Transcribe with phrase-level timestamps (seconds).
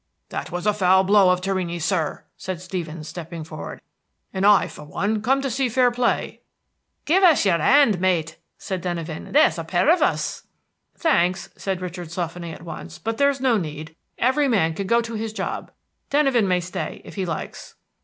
[0.29, 3.81] "That was a foul blow of Torrini's, sir," said Stevens, stepping forward,
[4.33, 6.41] "and I for one come to see fair play."
[7.05, 8.37] "Give us your 'and, mate!"
[8.67, 10.47] cried Denyven; "there's a pair of us."
[10.97, 13.95] "Thanks," said Richard, softening at once, "but there's no need.
[14.17, 15.69] Every man can go to his job.
[16.09, 17.75] Denyven may stay, if he likes."